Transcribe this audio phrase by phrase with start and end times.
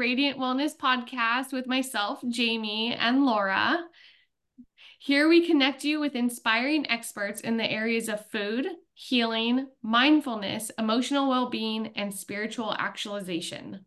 [0.00, 3.84] Radiant Wellness podcast with myself, Jamie, and Laura.
[4.98, 11.28] Here we connect you with inspiring experts in the areas of food, healing, mindfulness, emotional
[11.28, 13.84] well being, and spiritual actualization.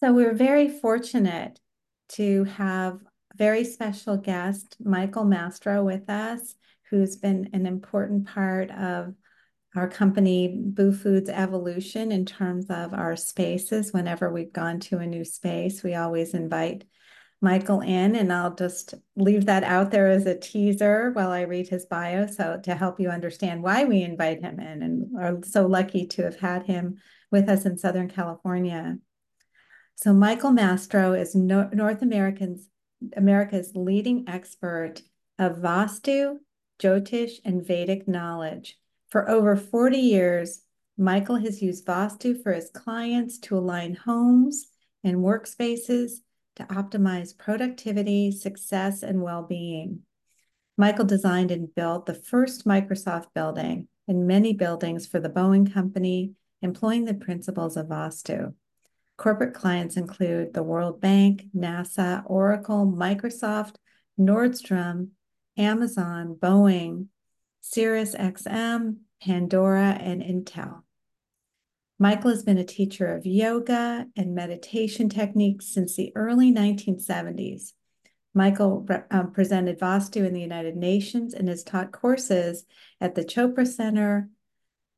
[0.00, 1.60] So, we're very fortunate
[2.14, 6.56] to have a very special guest, Michael Mastro, with us,
[6.90, 9.14] who's been an important part of
[9.74, 13.92] our company, Bhu Foods Evolution, in terms of our spaces.
[13.92, 16.84] Whenever we've gone to a new space, we always invite
[17.40, 21.68] Michael in, and I'll just leave that out there as a teaser while I read
[21.68, 25.66] his bio, so to help you understand why we invite him in, and are so
[25.66, 26.98] lucky to have had him
[27.32, 28.98] with us in Southern California.
[29.96, 32.68] So Michael Mastro is no North American's
[33.16, 35.02] America's leading expert
[35.38, 36.36] of Vastu,
[36.80, 38.78] Jyotish, and Vedic knowledge.
[39.12, 40.62] For over 40 years,
[40.96, 44.68] Michael has used Vastu for his clients to align homes
[45.04, 46.12] and workspaces
[46.56, 50.00] to optimize productivity, success, and well being.
[50.78, 56.32] Michael designed and built the first Microsoft building and many buildings for the Boeing Company,
[56.62, 58.54] employing the principles of Vastu.
[59.18, 63.74] Corporate clients include the World Bank, NASA, Oracle, Microsoft,
[64.18, 65.08] Nordstrom,
[65.58, 67.08] Amazon, Boeing,
[67.62, 70.82] SiriusXM, Pandora, and Intel.
[71.98, 77.72] Michael has been a teacher of yoga and meditation techniques since the early 1970s.
[78.34, 82.64] Michael um, presented Vastu in the United Nations and has taught courses
[83.00, 84.30] at the Chopra Center,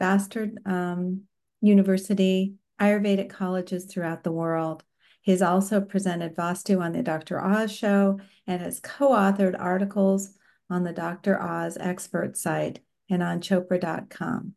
[0.00, 1.22] Bastyr um,
[1.60, 4.84] University, Ayurvedic colleges throughout the world.
[5.20, 7.42] He has also presented Vastu on the Dr.
[7.42, 10.30] Oz show and has co-authored articles
[10.70, 11.40] on the Dr.
[11.40, 14.54] Oz expert site and on Chopra.com.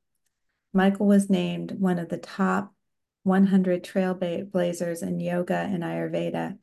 [0.73, 2.73] Michael was named one of the top
[3.23, 6.57] 100 trailblazers in yoga and Ayurveda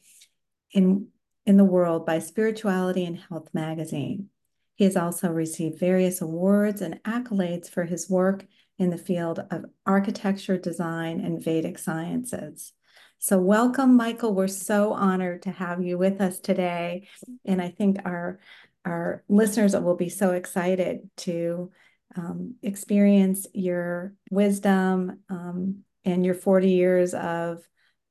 [0.72, 1.09] in,
[1.44, 4.28] in the world by Spirituality and Health magazine.
[4.77, 8.47] He has also received various awards and accolades for his work
[8.78, 12.72] in the field of architecture, design, and Vedic sciences.
[13.19, 14.34] So, welcome, Michael.
[14.34, 17.09] We're so honored to have you with us today.
[17.44, 18.41] And I think our,
[18.84, 21.71] our listeners will be so excited to
[22.17, 27.62] um, experience, your wisdom, um, and your 40 years of,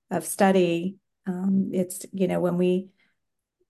[0.10, 0.98] of study.
[1.28, 2.90] Um, it's, you know, when we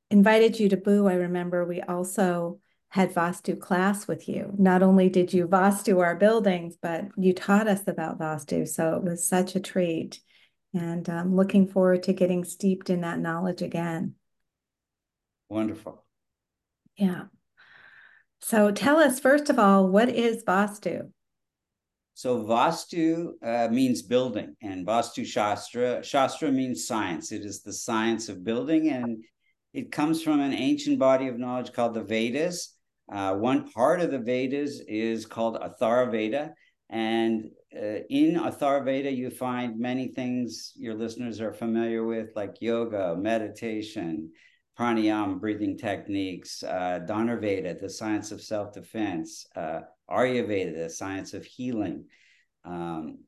[0.10, 2.60] invited you to Bhu, I remember we also
[2.90, 4.54] had Vastu class with you.
[4.58, 8.68] Not only did you Vastu our buildings, but you taught us about Vastu.
[8.68, 10.20] So it was such a treat.
[10.76, 14.16] And I'm looking forward to getting steeped in that knowledge again.
[15.50, 16.03] Wonderful.
[16.98, 17.24] Yeah.
[18.42, 21.10] So tell us, first of all, what is Vastu?
[22.14, 27.32] So Vastu uh, means building, and Vastu Shastra, Shastra means science.
[27.32, 29.24] It is the science of building, and
[29.74, 32.76] it comes from an ancient body of knowledge called the Vedas.
[33.12, 36.52] Uh, one part of the Vedas is called Atharvaveda,
[36.90, 43.16] and uh, in Atharvaveda you find many things your listeners are familiar with, like yoga,
[43.18, 44.32] meditation,
[44.80, 52.06] pranayama breathing techniques, uh, Dhanurveda, the science of self-defense, uh, Ayurveda, the science of healing,
[52.66, 53.20] um,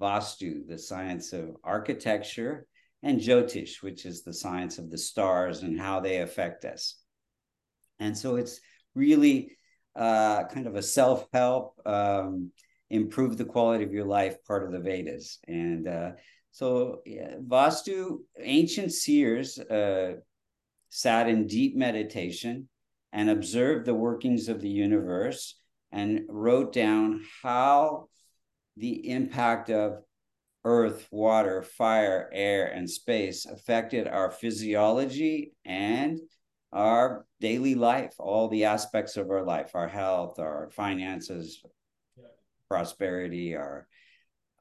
[0.00, 2.66] Vastu, the science of architecture,
[3.02, 6.96] and Jyotish, which is the science of the stars and how they affect us.
[8.00, 8.60] And so it's
[8.94, 9.56] really
[9.94, 12.50] uh, kind of a self-help, um,
[12.90, 15.38] improve the quality of your life part of the Vedas.
[15.46, 16.10] And uh,
[16.50, 20.14] so yeah, Vastu, ancient seers uh,
[20.90, 22.68] sat in deep meditation
[23.12, 25.58] and observed the workings of the universe
[25.92, 28.08] and wrote down how
[28.76, 30.02] the impact of
[30.64, 36.20] earth, water, fire, air, and space affected our physiology and
[36.72, 41.62] our daily life, all the aspects of our life, our health, our finances,
[42.16, 42.24] yeah.
[42.68, 43.86] prosperity, our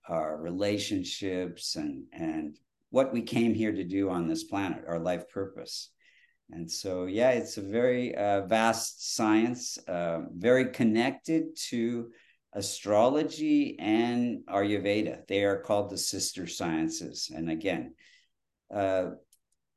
[0.08, 2.58] our relationships and and
[2.90, 5.92] what we came here to do on this planet, our life purpose.
[6.50, 12.12] And so, yeah, it's a very uh, vast science, uh, very connected to
[12.54, 15.28] astrology and Ayurveda.
[15.28, 17.30] They are called the sister sciences.
[17.34, 17.94] And again,
[18.74, 19.12] uh,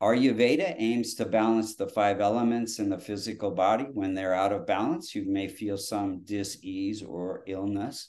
[0.00, 3.84] Ayurveda aims to balance the five elements in the physical body.
[3.92, 8.08] When they're out of balance, you may feel some dis-ease or illness.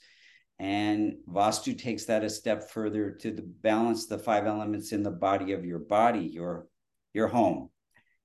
[0.58, 5.12] And Vastu takes that a step further to the balance the five elements in the
[5.12, 6.68] body of your body, your
[7.14, 7.71] your home,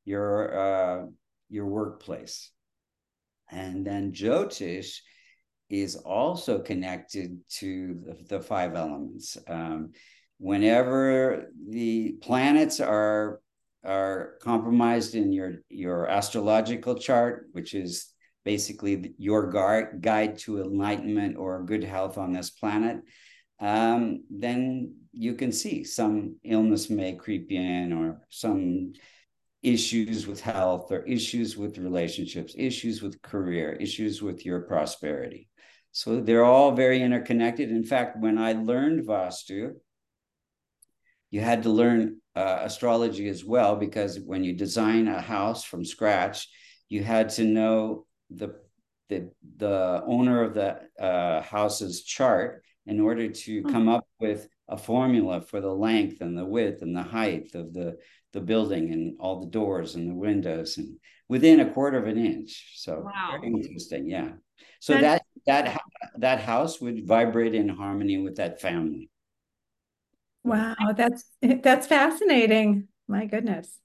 [0.07, 1.07] your uh,
[1.51, 2.51] your workplace.
[3.51, 5.01] And then Jyotish
[5.69, 9.37] is also connected to the, the five elements.
[9.49, 9.93] Um,
[10.39, 13.41] whenever the planets are
[13.85, 18.13] are compromised in your your astrological chart, which is
[18.45, 22.99] basically your guide guide to enlightenment or good health on this planet,
[23.61, 28.93] um, then you can see some illness may creep in or some
[29.67, 35.49] issues with health or issues with relationships, issues with career, issues with your prosperity.
[35.91, 37.71] So they're all very interconnected.
[37.71, 39.73] In fact, when I learned Vastu,
[41.33, 45.85] you had to learn uh, astrology as well because when you design a house from
[45.85, 46.49] scratch,
[46.89, 48.55] you had to know the
[49.09, 53.69] the the owner of the uh, house's chart in order to hmm.
[53.69, 57.73] come up with a formula for the length and the width and the height of
[57.73, 57.97] the
[58.37, 60.99] the building and all the doors and the windows and
[61.29, 62.75] within a quarter of an inch.
[62.77, 63.39] So wow.
[63.41, 64.33] very interesting, yeah.
[64.79, 65.81] So That's- that that
[66.19, 69.11] that house would vibrate in harmony with that family.
[70.45, 71.25] Wow, that's
[71.63, 72.89] that's fascinating.
[73.09, 73.81] My goodness.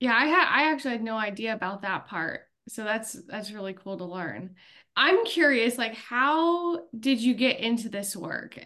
[0.00, 2.42] Yeah, I had I actually had no idea about that part.
[2.68, 4.56] So that's that's really cool to learn.
[4.96, 8.58] I'm curious, like how did you get into this work?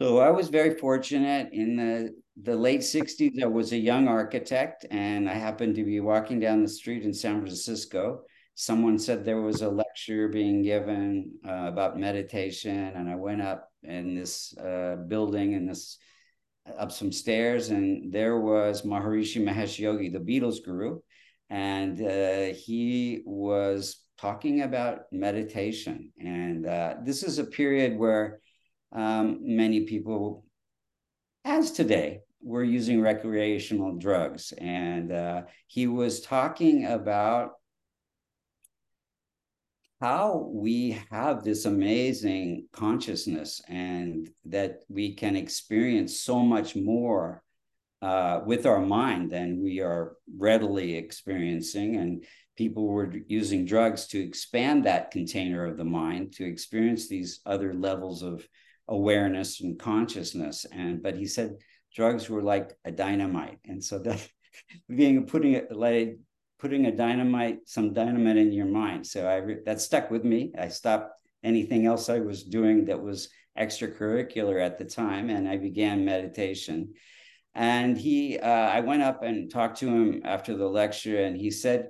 [0.00, 3.42] So I was very fortunate in the the late 60s.
[3.42, 7.12] I was a young architect and I happened to be walking down the street in
[7.12, 8.22] San Francisco.
[8.54, 13.70] Someone said there was a lecture being given uh, about meditation, and I went up
[13.82, 15.96] in this uh, building and this
[16.78, 21.00] up some stairs, and there was Maharishi Mahesh Yogi, the Beatles guru,
[21.48, 26.12] and uh, he was talking about meditation.
[26.20, 28.40] And uh, this is a period where
[28.92, 30.44] um, many people,
[31.46, 34.52] as today, were using recreational drugs.
[34.58, 37.52] And uh, he was talking about
[40.00, 47.42] how we have this amazing consciousness and that we can experience so much more
[48.00, 51.96] uh, with our mind than we are readily experiencing.
[51.96, 52.24] And
[52.56, 57.74] people were using drugs to expand that container of the mind to experience these other
[57.74, 58.46] levels of
[58.88, 60.64] awareness and consciousness.
[60.72, 61.56] And but he said
[61.94, 64.26] drugs were like a dynamite, and so that
[64.88, 66.18] being putting it like
[66.58, 69.06] putting a dynamite, some dynamite in your mind.
[69.06, 70.52] So I that stuck with me.
[70.58, 75.56] I stopped anything else I was doing that was extracurricular at the time, and I
[75.56, 76.94] began meditation.
[77.54, 81.50] And he, uh, I went up and talked to him after the lecture, and he
[81.50, 81.88] said,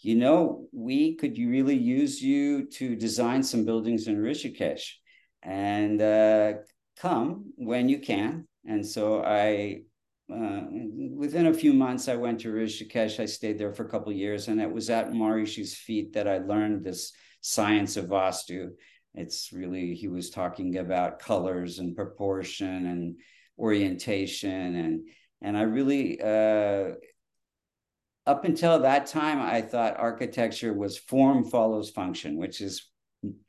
[0.00, 4.94] "You know, we could really use you to design some buildings in Rishikesh,
[5.42, 6.54] and uh,
[6.96, 9.82] come when you can." And so I
[10.32, 10.60] uh,
[11.16, 13.18] within a few months, I went to Rishikesh.
[13.18, 16.38] I stayed there for a couple years, and it was at Maharishi's feet that I
[16.38, 18.72] learned this science of Vastu.
[19.14, 23.16] It's really he was talking about colors and proportion and
[23.58, 25.08] orientation, and
[25.40, 26.90] and I really uh,
[28.26, 32.86] up until that time, I thought architecture was form follows function, which is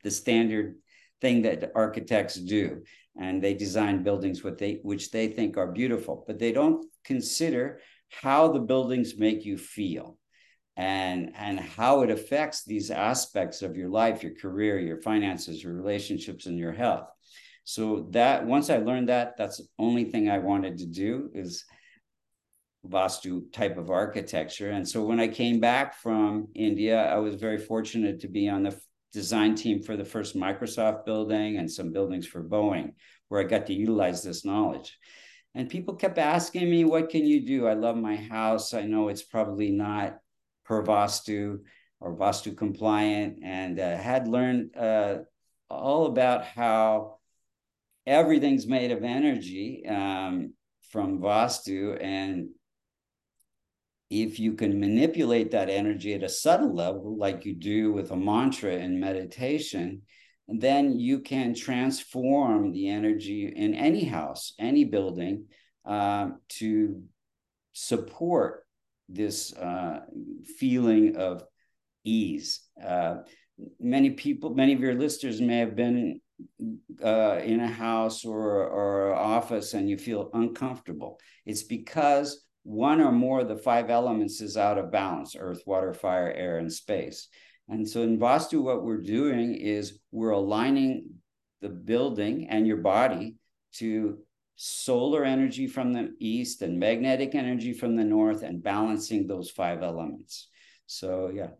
[0.02, 0.76] the standard
[1.20, 2.82] thing that architects do
[3.20, 7.80] and they design buildings what they which they think are beautiful but they don't consider
[8.08, 10.16] how the buildings make you feel
[10.76, 15.74] and and how it affects these aspects of your life your career your finances your
[15.74, 17.08] relationships and your health.
[17.64, 21.64] So that once i learned that that's the only thing i wanted to do is
[22.88, 24.70] vastu type of architecture.
[24.70, 28.62] And so when i came back from india i was very fortunate to be on
[28.62, 28.80] the
[29.12, 32.92] design team for the first Microsoft building and some buildings for Boeing,
[33.28, 34.96] where I got to utilize this knowledge.
[35.54, 37.66] And people kept asking me, What can you do?
[37.66, 38.72] I love my house.
[38.72, 40.18] I know it's probably not
[40.64, 41.58] per Vastu
[41.98, 45.18] or Vastu compliant, and uh, had learned uh,
[45.68, 47.18] all about how
[48.06, 50.54] everything's made of energy um,
[50.90, 52.02] from Vastu.
[52.02, 52.50] And
[54.10, 58.16] if you can manipulate that energy at a subtle level, like you do with a
[58.16, 60.02] mantra in meditation,
[60.48, 65.44] then you can transform the energy in any house, any building,
[65.84, 67.02] uh, to
[67.72, 68.64] support
[69.08, 70.00] this uh,
[70.58, 71.44] feeling of
[72.04, 72.62] ease.
[72.84, 73.18] Uh,
[73.78, 76.20] many people, many of your listeners may have been
[77.04, 81.20] uh, in a house or, or office and you feel uncomfortable.
[81.46, 85.92] It's because one or more of the five elements is out of balance earth, water,
[85.92, 87.28] fire, air, and space.
[87.68, 91.10] And so in Vastu, what we're doing is we're aligning
[91.60, 93.36] the building and your body
[93.74, 94.18] to
[94.56, 99.82] solar energy from the east and magnetic energy from the north and balancing those five
[99.82, 100.48] elements.
[100.86, 101.50] So, yeah,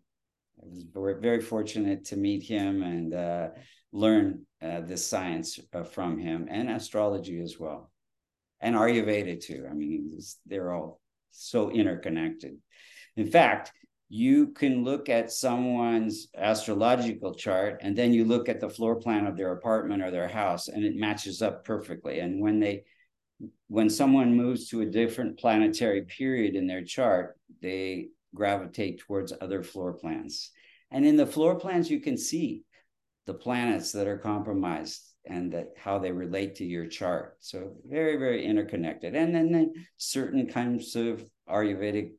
[0.61, 3.47] I was very fortunate to meet him and uh,
[3.91, 7.90] learn uh, this science uh, from him and astrology as well.
[8.61, 9.65] And Ayurveda too.
[9.69, 11.01] I mean, they're all
[11.31, 12.57] so interconnected.
[13.17, 13.71] In fact,
[14.09, 19.25] you can look at someone's astrological chart and then you look at the floor plan
[19.25, 22.19] of their apartment or their house and it matches up perfectly.
[22.19, 22.83] And when they
[23.69, 29.63] when someone moves to a different planetary period in their chart, they gravitate towards other
[29.63, 30.51] floor plans.
[30.91, 32.63] And in the floor plans, you can see
[33.25, 37.37] the planets that are compromised and that how they relate to your chart.
[37.39, 39.15] So very, very interconnected.
[39.15, 42.11] And then, then certain kinds of Ayurvedic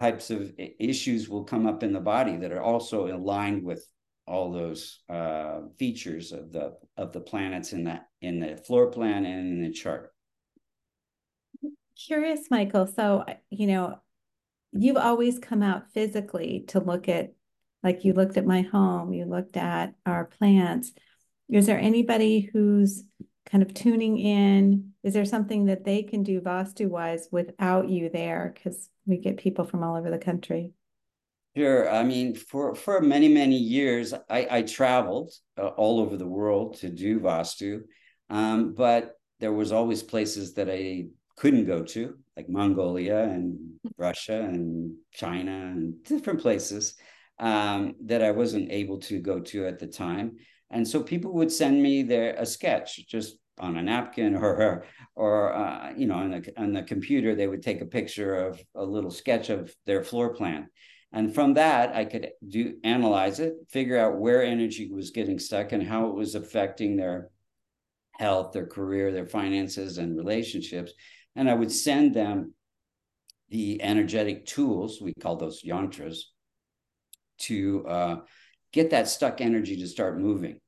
[0.00, 3.86] types of issues will come up in the body that are also aligned with
[4.26, 9.24] all those uh, features of the of the planets in that in the floor plan
[9.26, 10.10] and in the chart.
[12.06, 12.86] Curious, Michael.
[12.86, 13.98] So you know,
[14.72, 17.32] you've always come out physically to look at,
[17.82, 20.92] like you looked at my home, you looked at our plants.
[21.48, 23.04] Is there anybody who's
[23.46, 24.92] kind of tuning in?
[25.02, 28.52] Is there something that they can do Vastu wise without you there?
[28.54, 30.72] Because we get people from all over the country.
[31.56, 31.88] Sure.
[31.88, 36.78] I mean, for for many many years, I, I traveled uh, all over the world
[36.78, 37.82] to do Vastu,
[38.28, 43.58] um, but there was always places that I couldn't go to, like Mongolia and
[43.96, 46.94] Russia and China and different places
[47.38, 50.36] um, that I wasn't able to go to at the time.
[50.74, 55.54] And so people would send me their a sketch just on a napkin or or
[55.54, 58.84] uh, you know on the on the computer they would take a picture of a
[58.84, 60.68] little sketch of their floor plan.
[61.12, 65.70] And from that i could do analyze it figure out where energy was getting stuck
[65.70, 67.30] and how it was affecting their
[68.18, 70.92] health their career their finances and relationships.
[71.36, 72.54] And i would send them
[73.50, 76.18] the energetic tools we call those yantras
[77.36, 78.16] to uh,
[78.72, 80.58] get that stuck energy to start moving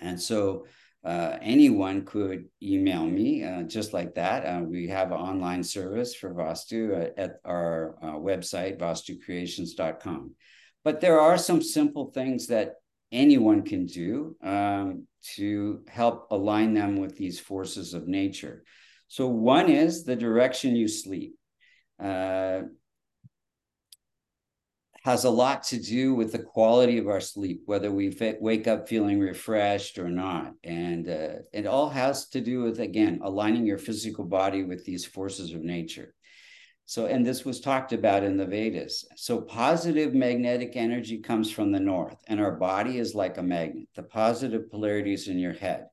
[0.00, 0.66] and so
[1.04, 4.46] uh, anyone could email me uh, just like that.
[4.46, 10.34] Uh, we have an online service for Vastu at, at our uh, website, vastucreations.com.
[10.82, 12.76] But there are some simple things that
[13.12, 18.64] anyone can do um, to help align them with these forces of nature.
[19.08, 21.36] So, one is the direction you sleep.
[25.04, 28.88] Has a lot to do with the quality of our sleep, whether we wake up
[28.88, 30.54] feeling refreshed or not.
[30.64, 35.04] And uh, it all has to do with, again, aligning your physical body with these
[35.04, 36.14] forces of nature.
[36.86, 39.06] So, and this was talked about in the Vedas.
[39.16, 43.88] So, positive magnetic energy comes from the north, and our body is like a magnet.
[43.94, 45.86] The positive polarities in your head.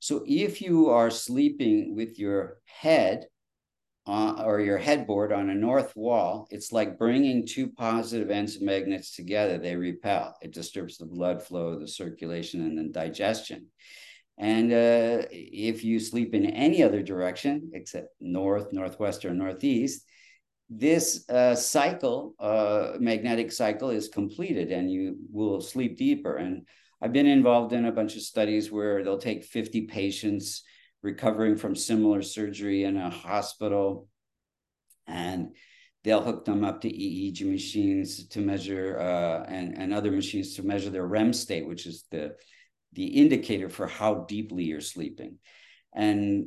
[0.00, 3.26] So, if you are sleeping with your head
[4.08, 8.62] uh, or your headboard on a north wall, it's like bringing two positive ends of
[8.62, 9.58] magnets together.
[9.58, 10.34] They repel.
[10.40, 13.66] It disturbs the blood flow, the circulation, and the digestion.
[14.38, 20.06] And uh, if you sleep in any other direction except north, northwest, or northeast,
[20.70, 26.36] this uh, cycle, uh, magnetic cycle, is completed, and you will sleep deeper.
[26.36, 26.66] And
[27.02, 30.62] I've been involved in a bunch of studies where they'll take 50 patients
[31.02, 34.08] recovering from similar surgery in a hospital.
[35.06, 35.54] And
[36.04, 40.62] they'll hook them up to EEG machines to measure uh, and, and other machines to
[40.62, 42.34] measure their REM state, which is the,
[42.92, 45.38] the indicator for how deeply you're sleeping.
[45.94, 46.46] And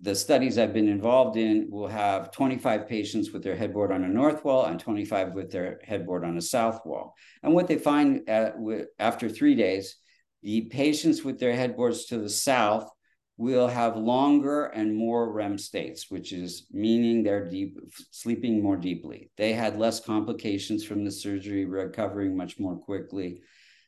[0.00, 4.08] the studies I've been involved in will have 25 patients with their headboard on a
[4.08, 7.14] north wall and 25 with their headboard on a south wall.
[7.42, 8.54] And what they find at,
[8.98, 9.96] after three days,
[10.42, 12.88] the patients with their headboards to the south
[13.38, 17.78] will have longer and more REM states, which is meaning they're deep
[18.10, 19.30] sleeping more deeply.
[19.36, 23.42] They had less complications from the surgery, recovering much more quickly.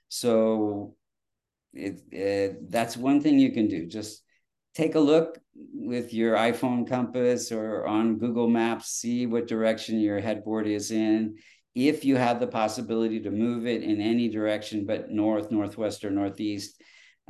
[0.09, 0.95] So
[1.75, 3.87] it, it, that's one thing you can do.
[3.87, 4.23] Just
[4.75, 5.37] take a look
[5.75, 11.37] with your iPhone compass or on Google Maps, see what direction your headboard is in.
[11.75, 16.11] If you have the possibility to move it in any direction but north, northwest, or
[16.11, 16.80] northeast,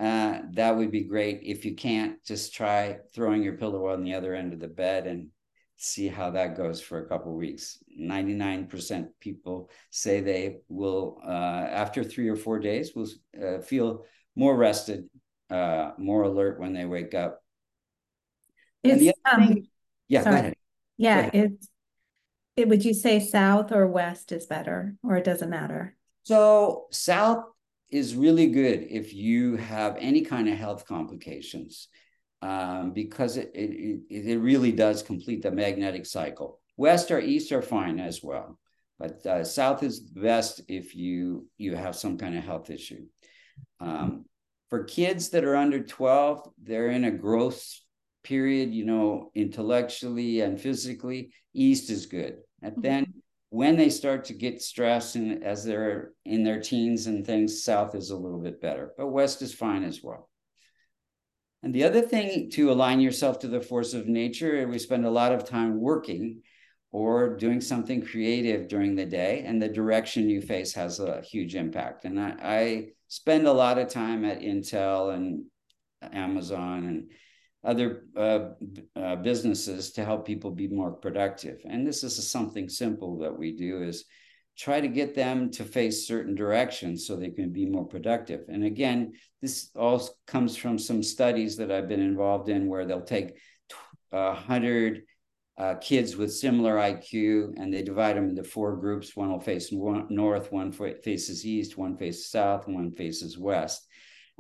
[0.01, 1.41] uh, that would be great.
[1.43, 5.07] If you can't, just try throwing your pillow on the other end of the bed
[5.07, 5.29] and
[5.77, 7.79] see how that goes for a couple weeks.
[7.99, 13.09] 99% people say they will, uh, after three or four days, will
[13.43, 15.09] uh, feel more rested,
[15.51, 17.43] uh, more alert when they wake up.
[18.83, 19.69] It's, um, thing,
[20.09, 20.35] yeah, sorry.
[20.35, 20.55] go ahead.
[20.97, 21.69] Yeah, it's,
[22.57, 25.95] it, would you say south or west is better, or it doesn't matter?
[26.25, 27.45] So south
[27.91, 31.89] is really good if you have any kind of health complications
[32.43, 36.61] um, because it, it, it really does complete the magnetic cycle.
[36.77, 38.59] West or east are fine as well,
[38.99, 43.05] but uh, south is best if you you have some kind of health issue.
[43.81, 44.25] Um,
[44.71, 47.63] for kids that are under 12, they're in a growth
[48.23, 52.39] period, you know, intellectually and physically, east is good.
[52.63, 52.83] And mm-hmm.
[52.83, 53.15] then
[53.51, 57.95] when they start to get stressed and as they're in their teens and things, south
[57.95, 60.31] is a little bit better, but west is fine as well.
[61.63, 65.11] And the other thing to align yourself to the force of nature, we spend a
[65.11, 66.43] lot of time working
[66.93, 71.55] or doing something creative during the day, and the direction you face has a huge
[71.55, 72.05] impact.
[72.05, 75.45] And I, I spend a lot of time at Intel and
[76.03, 77.11] Amazon and
[77.63, 78.51] other uh,
[78.97, 81.61] uh, businesses to help people be more productive.
[81.65, 84.05] And this is something simple that we do is
[84.57, 88.45] try to get them to face certain directions so they can be more productive.
[88.49, 93.03] And again, this all comes from some studies that I've been involved in where they'll
[93.03, 93.37] take
[94.13, 95.03] a hundred
[95.57, 99.15] uh, kids with similar IQ and they divide them into four groups.
[99.15, 103.87] One will face north, one faces east, one faces south, and one faces west.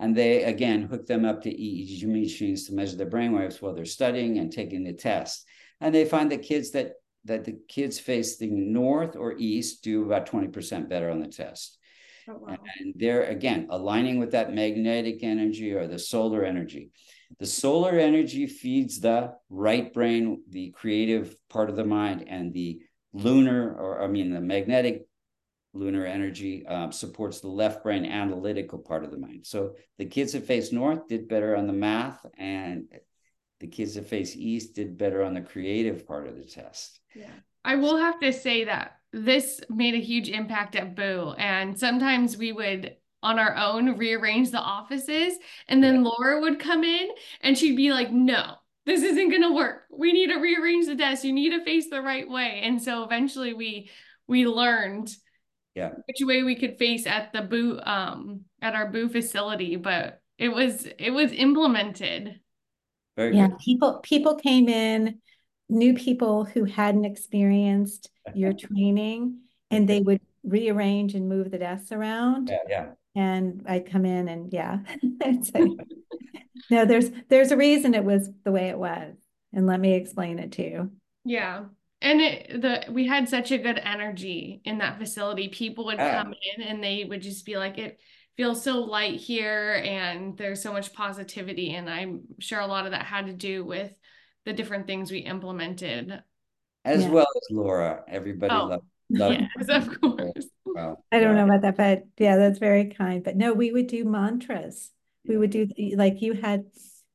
[0.00, 3.84] And they, again, hook them up to EEG machines to measure their brainwaves while they're
[3.84, 5.46] studying and taking the test.
[5.80, 6.94] And they find that kids that
[7.26, 11.76] that the kids facing north or east do about 20% better on the test.
[12.26, 12.56] Oh, wow.
[12.78, 16.90] And they're again aligning with that magnetic energy or the solar energy.
[17.38, 22.80] The solar energy feeds the right brain, the creative part of the mind, and the
[23.12, 25.06] lunar, or I mean, the magnetic
[25.72, 29.46] lunar energy um, supports the left brain analytical part of the mind.
[29.46, 32.86] So the kids that face north did better on the math, and
[33.60, 36.98] the kids that face east did better on the creative part of the test.
[37.14, 37.30] Yeah.
[37.64, 41.34] I will have to say that this made a huge impact at Bhu.
[41.38, 45.34] And sometimes we would on our own rearrange the offices
[45.68, 46.08] and then yeah.
[46.08, 47.08] Laura would come in
[47.42, 48.54] and she'd be like, no,
[48.86, 49.82] this isn't going to work.
[49.90, 51.24] We need to rearrange the desk.
[51.24, 52.62] You need to face the right way.
[52.64, 53.90] And so eventually we
[54.26, 55.14] we learned
[55.74, 55.90] yeah.
[56.06, 60.48] Which way we could face at the bhu um at our bhu facility but it
[60.48, 62.40] was it was implemented.
[63.16, 63.58] Very yeah good.
[63.58, 65.20] people people came in
[65.68, 69.38] new people who hadn't experienced your training
[69.70, 72.48] and they would rearrange and move the desks around.
[72.48, 72.86] Yeah yeah.
[73.14, 74.78] And i'd come in and yeah
[76.70, 79.14] no there's there's a reason it was the way it was
[79.52, 80.90] and let me explain it to you.
[81.24, 81.64] Yeah
[82.02, 85.48] and it, the we had such a good energy in that facility.
[85.48, 88.00] People would come in and they would just be like it
[88.36, 91.74] feels so light here and there's so much positivity.
[91.74, 93.92] And i'm sure a lot of that had to do with
[94.46, 96.22] the different things we implemented.
[96.84, 97.10] As yeah.
[97.10, 98.02] well as laura.
[98.08, 100.46] Everybody oh, loved, loved yes of course.
[100.64, 101.44] Well, i don't yeah.
[101.44, 103.22] know about that but yeah that's very kind.
[103.22, 104.90] But no we would do mantras.
[105.26, 106.64] We would do like you had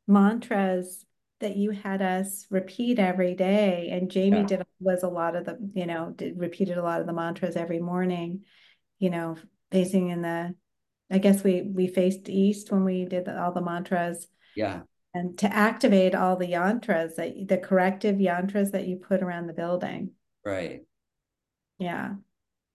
[0.07, 1.05] mantras
[1.39, 4.45] that you had us repeat every day and jamie yeah.
[4.45, 7.55] did was a lot of the you know did repeated a lot of the mantras
[7.55, 8.41] every morning
[8.99, 9.35] you know
[9.71, 10.53] facing in the
[11.11, 14.81] i guess we we faced east when we did the, all the mantras yeah
[15.13, 19.53] and to activate all the yantras that the corrective yantras that you put around the
[19.53, 20.11] building
[20.45, 20.81] right
[21.79, 22.13] yeah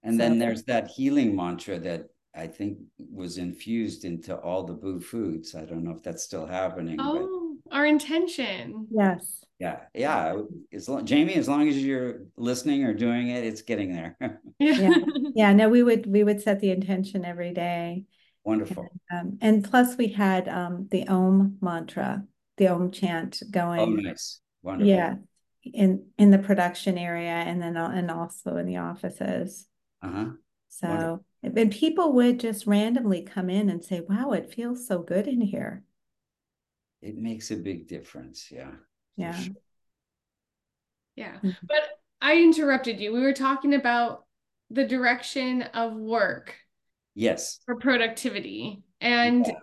[0.03, 4.75] and so, then there's that healing mantra that I think was infused into all the
[4.75, 5.55] bhu foods.
[5.55, 6.97] I don't know if that's still happening.
[7.01, 7.40] Oh, but...
[7.71, 8.89] our intention.
[8.91, 9.45] Yes.
[9.59, 10.37] Yeah, yeah.
[10.73, 14.17] As long, Jamie, as long as you're listening or doing it, it's getting there.
[14.59, 14.95] yeah,
[15.35, 15.53] yeah.
[15.53, 18.05] No, we would we would set the intention every day.
[18.43, 18.89] Wonderful.
[19.11, 22.25] And, um, and plus, we had um, the Om mantra,
[22.57, 23.81] the Om chant going.
[23.81, 24.41] Oh, nice.
[24.63, 24.89] Wonderful.
[24.89, 25.17] Yeah,
[25.63, 29.67] in in the production area, and then and also in the offices.
[30.03, 30.27] Uh huh.
[30.69, 30.89] So.
[30.89, 35.27] Wonderful and people would just randomly come in and say, wow, it feels so good
[35.27, 35.83] in here.
[37.03, 38.49] It makes a big difference.
[38.51, 38.73] Yeah.
[39.17, 39.35] Yeah.
[39.35, 39.55] Sure.
[41.17, 41.35] Yeah.
[41.37, 41.67] Mm-hmm.
[41.67, 41.89] But
[42.21, 43.13] I interrupted you.
[43.13, 44.25] We were talking about
[44.71, 46.57] the direction of work.
[47.15, 47.61] Yes.
[47.67, 48.83] For productivity.
[49.01, 49.55] And yeah.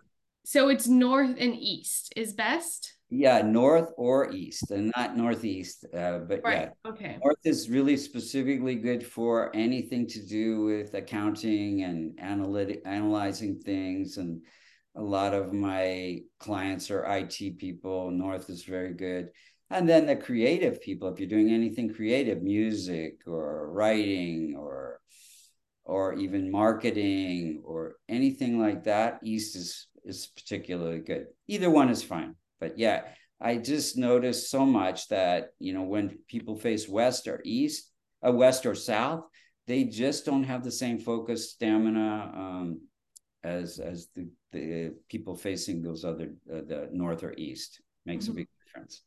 [0.45, 6.19] so it's north and east is best yeah north or east and not northeast uh,
[6.19, 6.71] but right.
[6.86, 12.82] yeah okay north is really specifically good for anything to do with accounting and analytic
[12.86, 14.41] analyzing things and
[14.97, 19.29] a lot of my clients are IT people north is very good.
[19.69, 24.99] And then the creative people if you're doing anything creative music or writing or
[25.86, 31.27] or even marketing or anything like that east is is particularly good.
[31.47, 32.36] Either one is fine.
[32.60, 33.03] But yeah,
[33.39, 37.91] I just noticed so much that you know when people face west or east,
[38.25, 39.25] uh, west or south,
[39.67, 42.81] they just don't have the same focus, stamina um,
[43.43, 48.34] as as the the people facing those other uh, the north or east makes mm-hmm.
[48.34, 49.04] a big difference.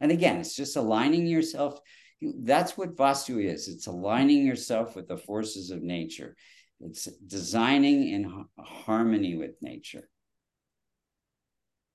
[0.00, 1.78] And again, it's just aligning yourself.
[2.20, 3.68] That's what Vastu is.
[3.68, 6.36] It's aligning yourself with the forces of nature.
[6.80, 10.08] It's designing in harmony with nature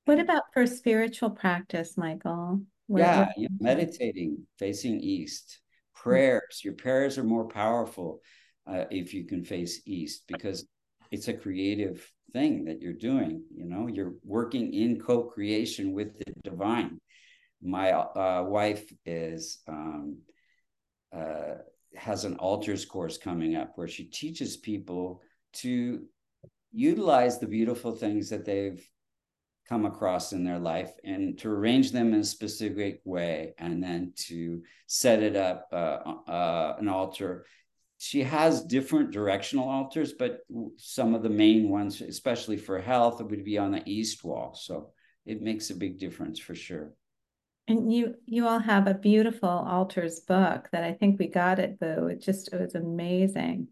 [0.05, 2.61] What about for spiritual practice, Michael?
[2.87, 5.59] What, yeah, what- you know, meditating, facing east,
[5.93, 6.61] prayers.
[6.63, 8.21] Your prayers are more powerful
[8.65, 10.65] uh, if you can face east because
[11.11, 13.43] it's a creative thing that you're doing.
[13.53, 16.99] You know, you're working in co-creation with the divine.
[17.61, 20.19] My uh, wife is um,
[21.15, 21.55] uh,
[21.95, 26.03] has an altars course coming up where she teaches people to
[26.71, 28.87] utilize the beautiful things that they've
[29.67, 34.11] come across in their life and to arrange them in a specific way and then
[34.15, 37.45] to set it up uh, uh, an altar
[37.99, 40.39] she has different directional altars but
[40.77, 44.89] some of the main ones especially for health would be on the east wall so
[45.25, 46.93] it makes a big difference for sure
[47.67, 51.79] And you you all have a beautiful altars book that I think we got at
[51.79, 52.11] Bhu.
[52.11, 53.67] It just it was amazing.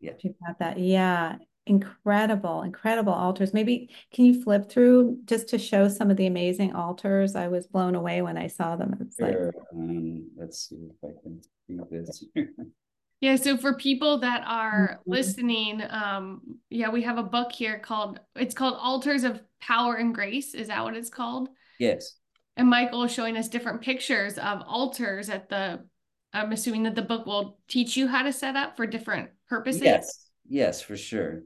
[0.00, 0.12] Yeah.
[0.12, 0.78] If you got that.
[0.78, 1.36] Yeah.
[1.66, 3.54] Incredible, incredible altars.
[3.54, 7.36] Maybe can you flip through just to show some of the amazing altars?
[7.36, 8.96] I was blown away when I saw them.
[9.00, 9.36] It's like
[9.72, 12.24] um, let's see if i can do this
[13.20, 15.12] Yeah, so for people that are Mhm.
[15.12, 20.14] listening, um, yeah, we have a book here called it's called Altars of Power and
[20.14, 20.54] Grace.
[20.54, 21.48] Is that what it's called?
[21.78, 22.16] yes
[22.56, 25.86] And Michael is showing us different pictures of altars at the
[26.32, 29.82] I'm assuming that the book will teach you how to set up for different purposes.
[29.82, 31.42] yes yes for sure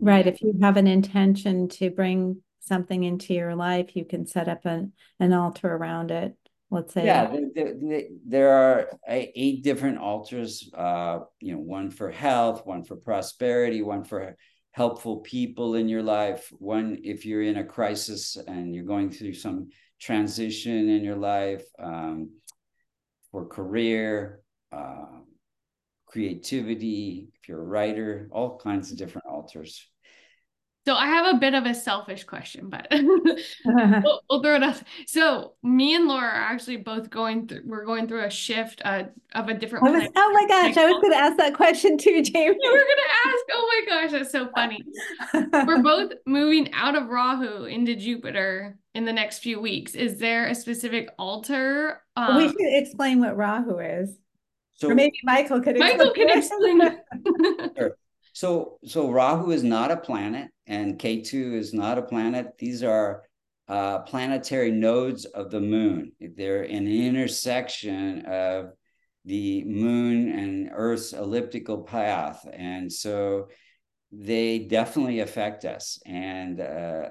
[0.00, 0.26] right.
[0.26, 4.64] If you have an intention to bring something into your life, you can set up
[4.64, 6.36] an, an altar around it.
[6.72, 10.70] Let's say Yeah, there, there, there- are eight different altars.
[10.72, 14.36] Uh, you know, one for health, one for prosperity, one for
[14.72, 19.34] helpful people in your life, one if you're in a crisis and you're going through
[19.34, 19.68] some
[20.00, 22.30] transition in your life, um,
[23.30, 24.40] for career,
[24.72, 25.20] uh,
[26.06, 27.28] creativity.
[27.34, 29.91] If you're a writer, all kinds of different altars.
[30.84, 32.88] So I have a bit of a selfish question, but
[33.64, 34.82] we'll, we'll throw it out.
[35.06, 39.04] So me and Laura are actually both going through we're going through a shift uh,
[39.34, 41.96] of a different I was, oh my gosh, I was going to ask that question
[41.96, 42.56] too, Jamie.
[42.60, 43.44] You were gonna ask.
[43.52, 44.82] Oh my gosh, that's so funny.
[45.66, 49.94] We're both moving out of Rahu into Jupiter in the next few weeks.
[49.94, 52.02] Is there a specific altar?
[52.16, 54.18] Um, we should explain what Rahu is.
[54.74, 56.80] So Or maybe Michael could Michael can explain.
[58.32, 62.58] So so Rahu is not a planet and Ketu is not a planet.
[62.58, 63.24] These are
[63.68, 66.12] uh, planetary nodes of the moon.
[66.20, 68.72] They're an intersection of
[69.24, 72.46] the moon and Earth's elliptical path.
[72.52, 73.48] And so
[74.10, 75.98] they definitely affect us.
[76.04, 77.10] And uh,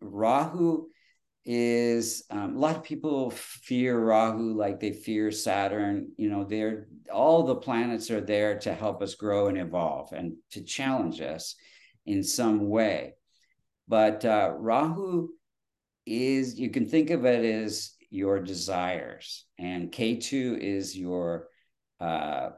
[0.00, 0.86] Rahu
[1.50, 6.12] is um, a lot of people fear Rahu like they fear Saturn.
[6.18, 10.34] You know, they're all the planets are there to help us grow and evolve and
[10.50, 11.56] to challenge us
[12.04, 13.14] in some way.
[13.88, 15.30] But uh, Rahu
[16.04, 21.48] is you can think of it as your desires, and Ketu is your
[21.98, 22.50] uh,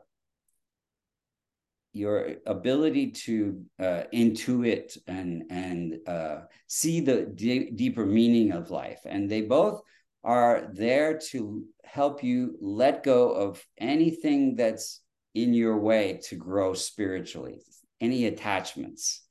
[1.92, 9.00] your ability to uh, intuit and and uh, see the d- deeper meaning of life,
[9.04, 9.82] and they both
[10.22, 15.00] are there to help you let go of anything that's
[15.34, 17.60] in your way to grow spiritually,
[18.00, 19.22] any attachments.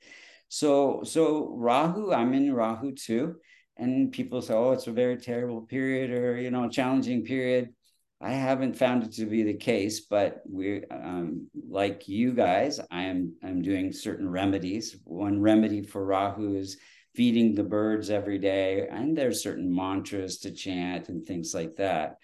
[0.50, 3.36] So so Rahu, I'm in Rahu too,
[3.78, 7.74] and people say, "Oh, it's a very terrible period," or you know, challenging period.
[8.22, 13.04] I haven't found it to be the case, but we, um, like you guys, I
[13.04, 14.98] am I'm doing certain remedies.
[15.06, 16.78] One remedy for Rahu is
[17.16, 22.18] feeding the birds every day, and there's certain mantras to chant and things like that.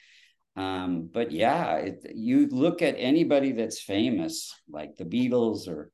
[0.58, 5.92] Um, but yeah, it, you look at anybody that's famous, like the Beatles or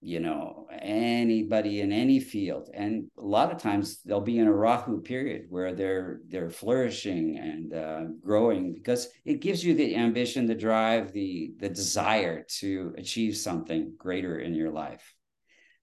[0.00, 4.52] you know anybody in any field and a lot of times they'll be in a
[4.52, 10.46] rahu period where they're they're flourishing and uh, growing because it gives you the ambition
[10.46, 15.14] the drive the the desire to achieve something greater in your life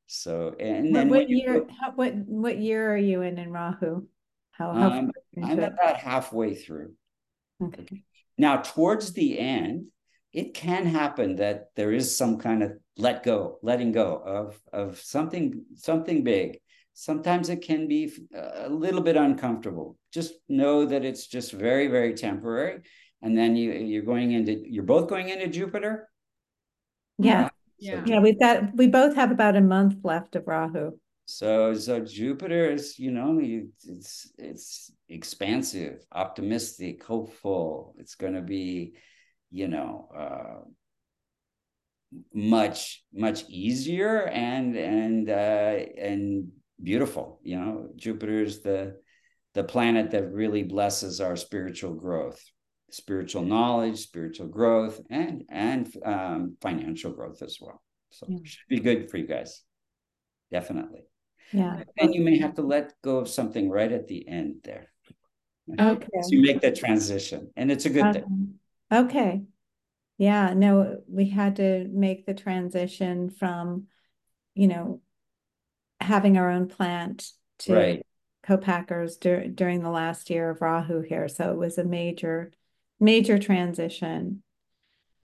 [0.05, 1.59] so and What, then what you year?
[1.61, 4.05] go- How, what what year are you in in Rahu?
[4.51, 6.93] How how Um, i'm about halfway through
[7.61, 8.03] Okay.
[8.37, 9.87] Now, towards the end,
[10.33, 14.99] it can happen that there is some kind of let go, letting go of of
[14.99, 16.59] something something big.
[16.95, 19.97] Sometimes it can be a little bit uncomfortable.
[20.11, 22.81] Just know that it's just very very temporary,
[23.21, 26.09] and then you you're going into you're both going into Jupiter.
[27.19, 28.03] Yeah, Yeah.
[28.05, 28.19] yeah.
[28.19, 30.91] We've got we both have about a month left of Rahu.
[31.25, 37.95] So so Jupiter is you know it's it's expansive, optimistic, hopeful.
[37.97, 38.93] It's going to be
[39.53, 40.67] you know uh,
[42.33, 47.39] much much easier and and uh, and beautiful.
[47.43, 48.97] You know, Jupiter is the
[49.53, 52.43] the planet that really blesses our spiritual growth,
[52.91, 57.81] spiritual knowledge, spiritual growth, and and um, financial growth as well.
[58.09, 58.39] So yeah.
[58.43, 59.61] should be good for you guys,
[60.51, 61.03] definitely.
[61.51, 61.83] Yeah.
[61.99, 64.87] And you may have to let go of something right at the end there.
[65.79, 66.07] Okay.
[66.21, 68.21] So you make that transition, and it's a good okay.
[68.21, 68.55] thing.
[68.93, 69.43] Okay.
[70.17, 70.53] Yeah.
[70.53, 73.87] No, we had to make the transition from,
[74.53, 75.01] you know,
[75.99, 78.05] having our own plant to right.
[78.43, 81.27] co-packers dur- during the last year of Rahu here.
[81.27, 82.51] So it was a major,
[82.99, 84.43] major transition.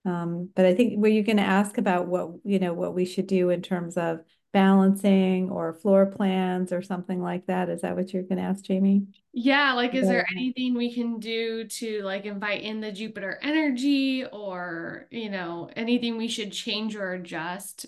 [0.05, 3.05] Um, but I think were you going to ask about what you know what we
[3.05, 7.69] should do in terms of balancing or floor plans or something like that?
[7.69, 9.03] Is that what you're going to ask, Jamie?
[9.33, 14.25] Yeah, like is there anything we can do to like invite in the Jupiter energy
[14.25, 17.85] or, you know, anything we should change or adjust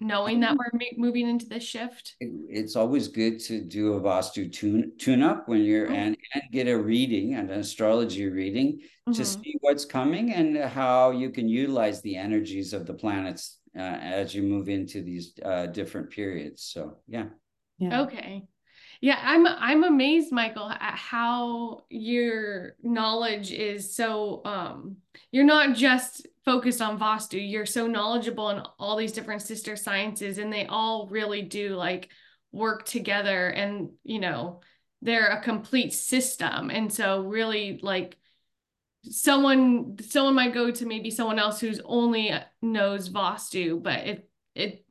[0.00, 2.16] knowing that we're moving into this shift?
[2.20, 5.94] It's always good to do a Vastu tune tune up when you're oh.
[5.94, 9.12] and, and get a reading, and an astrology reading mm-hmm.
[9.12, 13.80] to see what's coming and how you can utilize the energies of the planets uh,
[13.80, 16.62] as you move into these uh, different periods.
[16.62, 17.26] So yeah.
[17.78, 18.02] Yeah.
[18.02, 18.48] Okay.
[19.00, 24.96] Yeah, I'm I'm amazed, Michael, at how your knowledge is so um
[25.30, 30.38] you're not just focused on Vastu, you're so knowledgeable in all these different sister sciences
[30.38, 32.08] and they all really do like
[32.50, 34.60] work together and you know,
[35.02, 36.70] they're a complete system.
[36.70, 38.16] And so really like
[39.10, 44.84] someone someone might go to maybe someone else who's only knows Vastu, but it it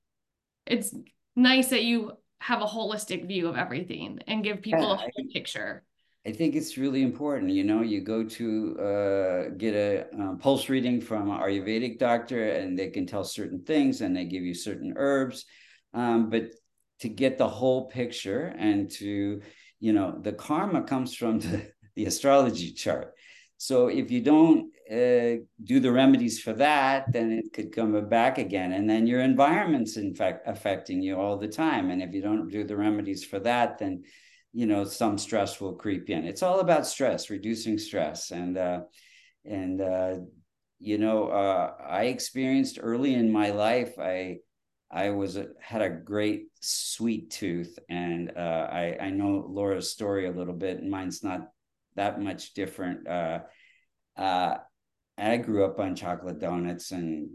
[0.66, 0.94] it's
[1.36, 5.12] nice that you have a holistic view of everything and give people yeah, a whole
[5.18, 5.84] I, picture.
[6.26, 7.52] I think it's really important.
[7.52, 12.50] You know, you go to uh, get a uh, pulse reading from an Ayurvedic doctor,
[12.50, 15.46] and they can tell certain things, and they give you certain herbs.
[15.94, 16.52] Um, but
[17.00, 19.42] to get the whole picture and to,
[19.80, 23.14] you know, the karma comes from the, the astrology chart.
[23.58, 28.38] So if you don't uh, do the remedies for that, then it could come back
[28.38, 28.72] again.
[28.74, 31.90] And then your environment's in fact affecting you all the time.
[31.90, 34.04] And if you don't do the remedies for that, then
[34.54, 36.26] you know some stress will creep in.
[36.26, 38.82] It's all about stress, reducing stress, and uh,
[39.46, 40.16] and uh,
[40.80, 44.00] you know uh, I experienced early in my life.
[44.00, 44.38] I
[44.90, 50.32] I was had a great sweet tooth, and uh, I I know Laura's story a
[50.32, 51.50] little bit, and mine's not
[51.98, 53.08] that much different.
[53.08, 53.40] Uh,
[54.16, 54.58] uh,
[55.18, 57.30] I grew up on chocolate donuts and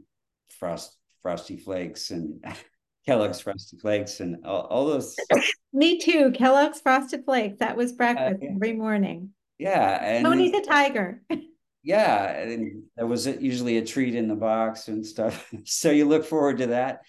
[0.59, 2.45] frost frosty flakes and
[3.07, 5.17] Kellogg's Frosted Flakes and all, all those.
[5.73, 6.31] Me too.
[6.31, 7.59] Kellogg's Frosted Flakes.
[7.59, 8.51] That was breakfast uh, yeah.
[8.55, 9.31] every morning.
[9.59, 9.99] Yeah.
[10.03, 11.23] And Tony the Tiger.
[11.83, 12.31] yeah.
[12.31, 15.53] And there was usually a treat in the box and stuff.
[15.65, 17.01] so you look forward to that.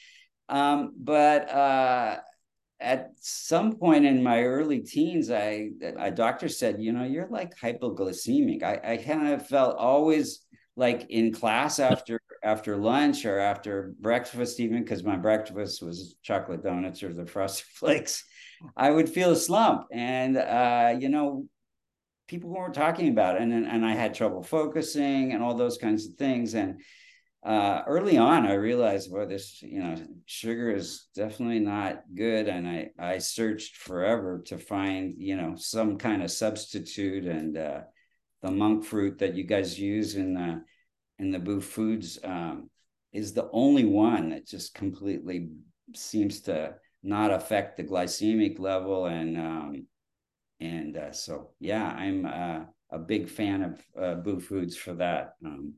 [0.49, 2.17] Um, but uh,
[2.83, 7.57] at some point in my early teens, I a doctor said, you know, you're like
[7.57, 8.61] hypoglycemic.
[8.61, 14.59] I, I kind of felt always like in class after after lunch or after breakfast,
[14.59, 18.25] even because my breakfast was chocolate donuts or the frosted flakes,
[18.75, 19.85] I would feel a slump.
[19.91, 21.47] And uh, you know,
[22.27, 26.05] people weren't talking about it, and and I had trouble focusing and all those kinds
[26.05, 26.53] of things.
[26.53, 26.81] And
[27.45, 32.47] uh, early on, I realized, well, this, you know, sugar is definitely not good.
[32.47, 37.25] And I, I searched forever to find, you know, some kind of substitute.
[37.25, 37.81] And uh,
[38.41, 40.63] the monk fruit that you guys use in the,
[41.19, 42.69] in the Bhu Foods um,
[43.11, 45.49] is the only one that just completely
[45.93, 49.07] seems to not affect the glycemic level.
[49.07, 49.87] And, um,
[50.61, 55.33] and uh, so, yeah, I'm uh, a big fan of uh, Bhu Foods for that.
[55.45, 55.73] Um,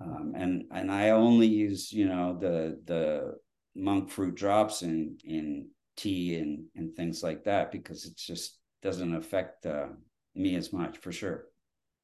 [0.00, 3.34] um, and and I only use you know the the
[3.74, 9.14] monk fruit drops in in tea and and things like that because it just doesn't
[9.14, 9.88] affect uh,
[10.34, 11.46] me as much for sure.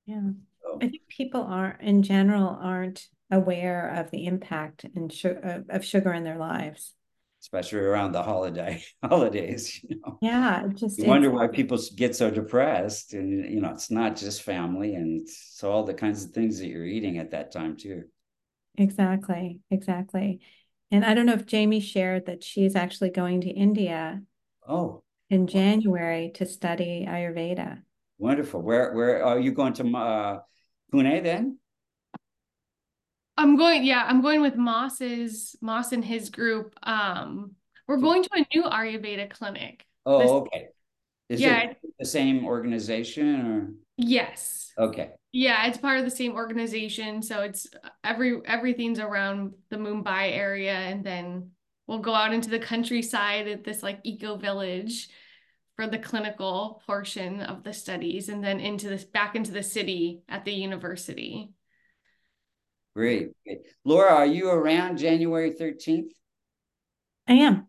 [0.06, 0.30] Yeah,
[0.62, 0.78] so.
[0.82, 5.12] I think people are in general aren't aware of the impact and
[5.70, 6.94] of sugar in their lives
[7.44, 10.18] especially around the holiday holidays you know.
[10.22, 14.42] Yeah just you wonder why people get so depressed and you know it's not just
[14.42, 18.04] family and it's all the kinds of things that you're eating at that time too.
[18.78, 20.40] Exactly exactly.
[20.90, 24.22] And i don't know if jamie shared that she's actually going to india
[24.66, 25.02] oh.
[25.28, 27.82] in january to study ayurveda.
[28.18, 28.62] Wonderful.
[28.62, 30.40] Where where are you going to uh
[30.92, 31.58] pune then
[33.36, 36.74] I'm going, yeah, I'm going with Moss's Moss and his group.
[36.82, 37.52] Um,
[37.88, 39.84] we're going to a new Ayurveda clinic.
[40.06, 40.68] Oh, this, okay.
[41.28, 43.72] Is yeah, it the same organization or?
[43.96, 44.72] Yes.
[44.78, 45.10] Okay.
[45.32, 47.22] Yeah, it's part of the same organization.
[47.22, 47.66] So it's
[48.02, 51.50] every everything's around the Mumbai area and then
[51.86, 55.08] we'll go out into the countryside at this like eco village
[55.76, 60.22] for the clinical portion of the studies and then into this back into the city
[60.28, 61.50] at the university.
[62.94, 63.32] Great.
[63.44, 63.62] Great.
[63.84, 66.10] Laura, are you around January 13th?
[67.26, 67.66] I am.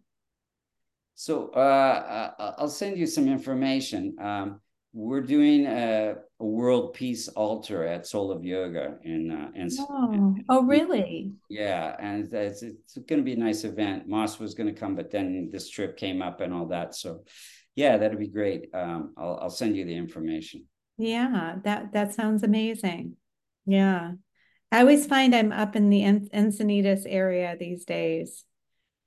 [1.15, 4.15] So uh, uh, I'll send you some information.
[4.19, 4.61] Um,
[4.95, 10.35] we're doing a, a, world peace altar at Soul of Yoga in uh, in, oh.
[10.47, 14.73] oh really yeah and it's, it's going to be a nice event moss was going
[14.73, 17.25] to come but then this trip came up and all that so
[17.75, 20.65] yeah that'd be great um, I'll, I'll send you the information
[20.97, 23.17] yeah that that sounds amazing
[23.65, 24.11] yeah
[24.75, 28.43] i always find i'm up in the en- encinitas area these days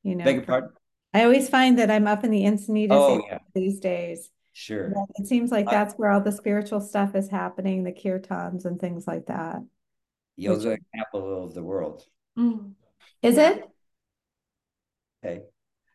[0.03, 0.71] you know Beg your pardon?
[1.15, 3.39] i always find that i'm up in the encinitas oh, yeah.
[3.55, 4.89] these days Sure.
[4.89, 8.81] Yeah, it seems like that's where all the spiritual stuff is happening, the kirtans and
[8.81, 9.59] things like that.
[10.35, 10.81] Yoga Which...
[10.97, 12.03] capital of the world.
[12.37, 12.73] Mm.
[13.23, 13.63] Is it?
[15.25, 15.43] Okay.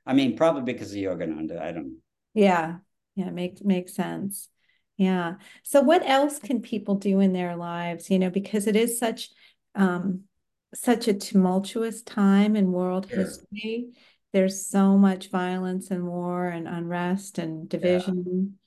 [0.06, 1.62] I mean, probably because of Yogananda.
[1.62, 1.98] I don't know.
[2.34, 2.78] Yeah.
[3.16, 4.48] Yeah, makes makes sense.
[4.96, 5.36] Yeah.
[5.64, 8.10] So what else can people do in their lives?
[8.10, 9.30] You know, because it is such
[9.76, 10.22] um
[10.74, 13.20] such a tumultuous time in world sure.
[13.20, 13.94] history
[14.34, 18.58] there's so much violence and war and unrest and division.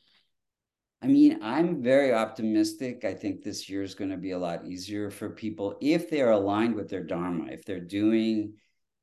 [1.03, 1.07] Yeah.
[1.07, 3.05] I mean, I'm very optimistic.
[3.05, 6.31] I think this year is going to be a lot easier for people if they're
[6.31, 8.55] aligned with their dharma, if they're doing,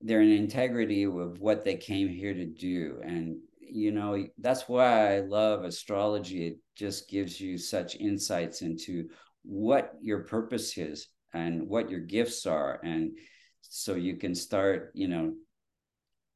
[0.02, 3.00] they're in integrity with what they came here to do.
[3.04, 6.48] And, you know, that's why I love astrology.
[6.48, 9.10] It just gives you such insights into
[9.44, 12.80] what your purpose is and what your gifts are.
[12.84, 13.18] And
[13.62, 15.34] so you can start, you know,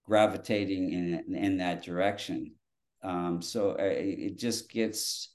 [0.05, 2.53] gravitating in in that direction.
[3.03, 5.33] Um, so uh, it just gets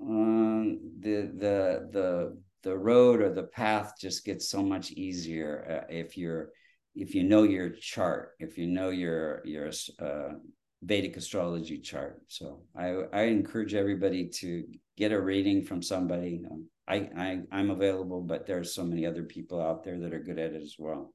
[0.00, 5.92] um, the the the the road or the path just gets so much easier uh,
[5.92, 6.50] if you're
[6.94, 10.34] if you know your chart, if you know your your uh,
[10.82, 12.20] Vedic astrology chart.
[12.28, 14.64] So I I encourage everybody to
[14.96, 16.42] get a reading from somebody.
[16.50, 20.20] Um, I, I I'm available, but there's so many other people out there that are
[20.20, 21.14] good at it as well.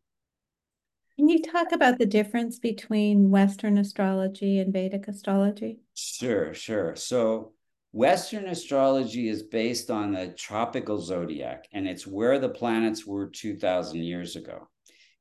[1.17, 5.79] Can you talk about the difference between Western astrology and Vedic astrology?
[5.93, 6.95] Sure, sure.
[6.95, 7.51] So,
[7.91, 14.01] Western astrology is based on the tropical zodiac, and it's where the planets were 2,000
[14.01, 14.69] years ago.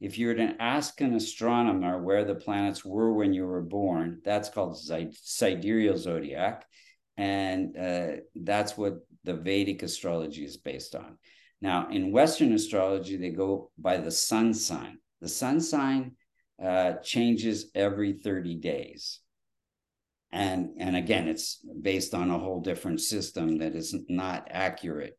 [0.00, 4.20] If you were to ask an astronomer where the planets were when you were born,
[4.24, 6.64] that's called sidereal zodiac.
[7.16, 8.98] And uh, that's what
[9.28, 11.18] the Vedic astrology is based on.
[11.60, 14.98] Now, in Western astrology, they go by the sun sign.
[15.20, 16.12] The sun sign
[16.62, 19.20] uh, changes every 30 days.
[20.32, 25.18] And, and again, it's based on a whole different system that is not accurate,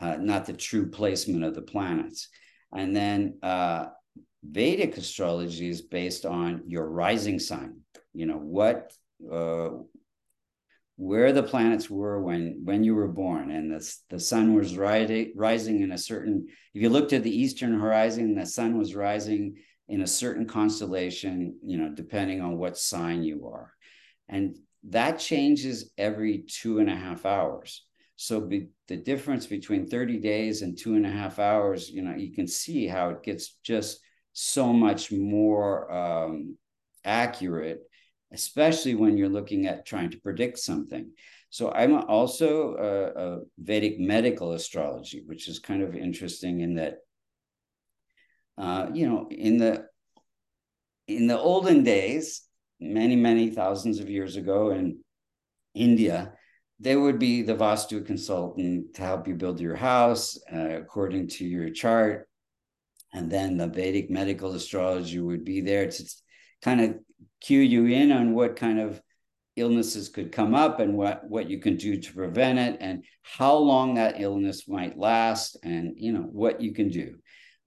[0.00, 2.28] uh, not the true placement of the planets.
[2.72, 3.86] And then uh,
[4.44, 7.80] Vedic astrology is based on your rising sign.
[8.14, 8.92] You know what,
[9.30, 9.70] uh,
[11.00, 15.32] where the planets were when when you were born, and the the sun was rising
[15.34, 19.56] rising in a certain if you looked at the eastern horizon, the sun was rising
[19.88, 23.72] in a certain constellation, you know, depending on what sign you are.
[24.28, 24.58] And
[24.90, 27.82] that changes every two and a half hours.
[28.16, 32.14] So be, the difference between 30 days and two and a half hours, you know,
[32.14, 34.00] you can see how it gets just
[34.34, 36.58] so much more um,
[37.06, 37.80] accurate,
[38.32, 41.10] especially when you're looking at trying to predict something.
[41.50, 46.98] So I'm also a, a, Vedic medical astrology, which is kind of interesting in that,
[48.56, 49.86] uh, you know, in the
[51.08, 52.42] in the olden days,
[52.78, 55.00] many many thousands of years ago in
[55.74, 56.34] India,
[56.78, 61.44] there would be the Vastu consultant to help you build your house uh, according to
[61.44, 62.28] your chart,
[63.12, 66.04] and then the Vedic medical astrology would be there to
[66.62, 66.94] kind of
[67.40, 69.00] cue you in on what kind of
[69.56, 73.54] illnesses could come up and what what you can do to prevent it and how
[73.54, 77.16] long that illness might last and you know what you can do.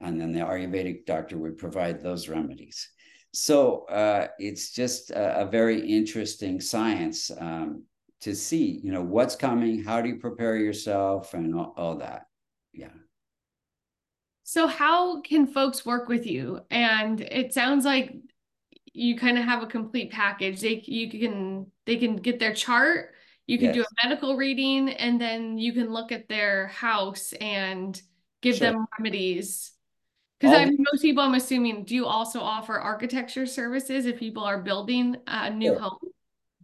[0.01, 2.89] And then the ayurvedic doctor would provide those remedies.
[3.31, 7.83] So uh, it's just a, a, very interesting science um,
[8.21, 12.23] to see you know what's coming how do you prepare yourself and all, all that.
[12.73, 12.89] Yeah.
[14.43, 16.61] So how can folks work with you?
[16.69, 18.13] And it sounds like
[18.93, 20.61] you kind of have a complete package.
[20.61, 23.13] They you can they can get their chart,
[23.47, 23.75] you can yes.
[23.75, 27.99] do a medical reading, and then you can look at their house and
[28.41, 28.71] give sure.
[28.71, 29.71] them remedies.
[30.39, 34.43] Because I mean, most people, I'm assuming, do you also offer architecture services if people
[34.43, 35.97] are building a new home?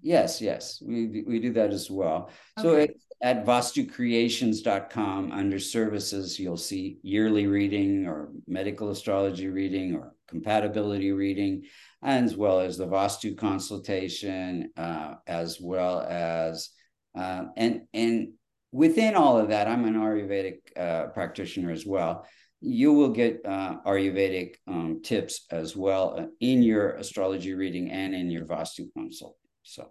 [0.02, 2.30] Yes, yes, we we do that as well.
[2.58, 2.68] Okay.
[2.68, 10.14] So it, at vastucreations.com under services, you'll see yearly reading or medical astrology reading or
[10.28, 11.64] compatibility reading,
[12.02, 16.70] as well as the Vastu consultation, uh, as well as
[17.16, 18.34] uh, and and
[18.72, 22.28] within all of that, I'm an Ayurvedic uh, practitioner as well.
[22.62, 28.14] You will get uh, Ayurvedic um, tips as well uh, in your astrology reading and
[28.14, 29.38] in your Vastu consult.
[29.64, 29.90] So.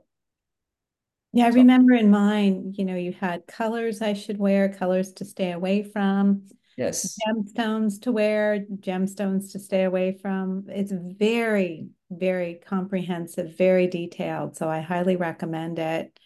[1.32, 5.12] Yeah, I so, remember in mine, you know, you had colors I should wear, colors
[5.14, 6.46] to stay away from.
[6.78, 7.18] Yes.
[7.26, 10.66] Gemstones to wear, gemstones to stay away from.
[10.68, 14.56] It's very, very comprehensive, very detailed.
[14.56, 16.16] So I highly recommend it.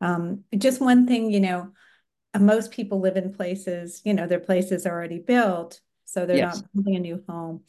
[0.00, 1.72] Um, just one thing, you know,
[2.38, 6.56] most people live in places, you know, their places are already built, so they're yes.
[6.56, 7.64] not building a new home.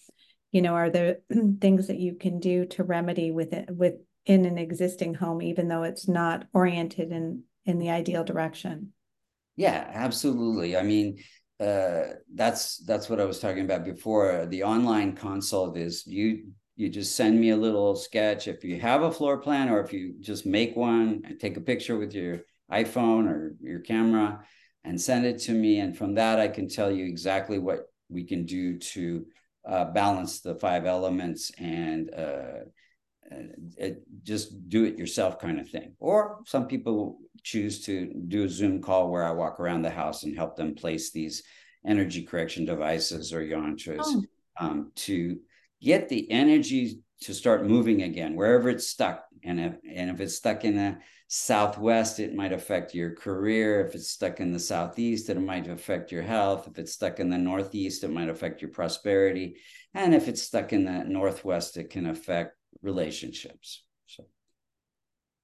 [0.53, 1.17] You know, are there
[1.59, 5.83] things that you can do to remedy with it within an existing home, even though
[5.83, 8.93] it's not oriented in in the ideal direction?
[9.57, 10.77] Yeah, absolutely.
[10.77, 11.17] I mean,
[11.59, 14.45] uh, that's that's what I was talking about before.
[14.45, 19.01] The online consult is you you just send me a little sketch if you have
[19.01, 22.39] a floor plan or if you just make one and take a picture with your
[22.71, 24.39] iPhone or your camera
[24.85, 25.79] and send it to me.
[25.79, 29.25] And from that, I can tell you exactly what we can do to
[29.67, 32.59] uh, balance the five elements and uh,
[33.31, 33.89] uh,
[34.23, 35.93] just do it yourself kind of thing.
[35.99, 40.23] Or some people choose to do a Zoom call where I walk around the house
[40.23, 41.43] and help them place these
[41.85, 44.23] energy correction devices or yantras oh.
[44.59, 45.39] um, to
[45.81, 49.25] get the energy to start moving again wherever it's stuck.
[49.43, 50.97] And if, and if it's stuck in the
[51.31, 56.11] southwest it might affect your career if it's stuck in the southeast it might affect
[56.11, 59.55] your health if it's stuck in the northeast it might affect your prosperity
[59.93, 63.83] and if it's stuck in the northwest it can affect relationships.
[64.07, 64.25] So.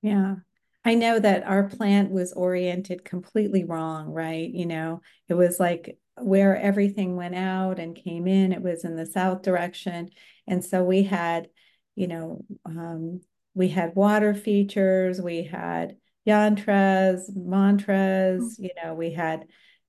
[0.01, 0.35] Yeah.
[0.83, 4.49] I know that our plant was oriented completely wrong right?
[4.49, 8.95] You know it was like where everything went out and came in it was in
[8.95, 10.09] the south direction.
[10.47, 11.49] And so we had
[11.95, 13.21] you know um,
[13.55, 15.95] we had water features, we had
[16.27, 18.63] yantras, mantras, mm.
[18.63, 19.45] you know, we had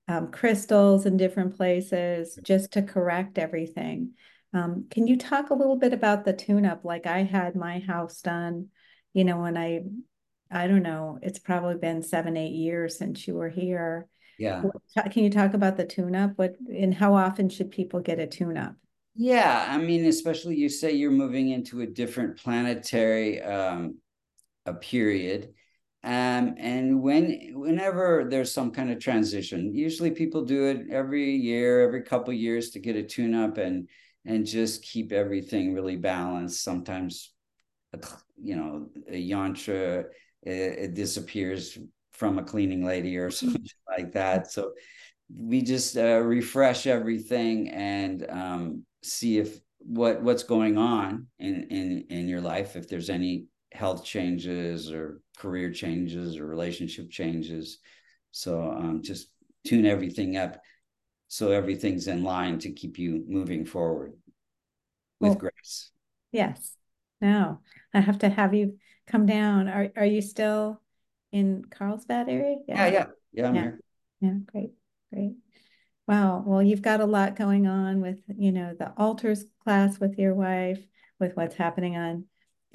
[0.09, 4.12] um, crystals in different places just to correct everything.
[4.53, 6.85] Um, can you talk a little bit about the tune up?
[6.85, 8.69] Like I had my house done,
[9.13, 9.83] you know, when I,
[10.51, 14.09] I don't know, it's probably been seven, eight years since you were here.
[14.39, 14.63] Yeah.
[15.11, 16.33] Can you talk about the tune up?
[16.37, 18.75] What and how often should people get a tune up?
[19.15, 23.97] Yeah, I mean, especially you say you're moving into a different planetary um,
[24.67, 25.55] a period.
[26.05, 31.81] Um, and when whenever there's some kind of transition, usually people do it every year,
[31.81, 33.89] every couple years to get a tune up and
[34.27, 36.62] and just keep everything really balanced.
[36.62, 37.33] Sometimes,
[38.43, 40.07] you know, a yantra
[40.43, 41.79] it, it disappears
[42.12, 44.51] from a cleaning lady or something like that.
[44.51, 44.72] So
[45.35, 52.05] we just uh, refresh everything and um, see if what what's going on in in
[52.11, 57.79] in your life if there's any health changes or career changes or relationship changes
[58.33, 59.29] so um, just
[59.64, 60.61] tune everything up
[61.29, 64.14] so everything's in line to keep you moving forward
[65.20, 65.91] with well, grace.
[66.33, 66.74] yes.
[67.20, 67.61] Now
[67.95, 69.68] i have to have you come down.
[69.68, 70.81] Are, are you still
[71.33, 72.57] in carlsbad area?
[72.68, 72.87] Yeah.
[72.87, 73.62] Yeah yeah, yeah i'm yeah.
[73.62, 73.81] here.
[74.20, 74.70] Yeah great
[75.12, 75.37] great.
[76.07, 76.45] Wow.
[76.47, 80.35] Well, you've got a lot going on with, you know, the altars class with your
[80.35, 80.79] wife,
[81.18, 82.27] with what's happening on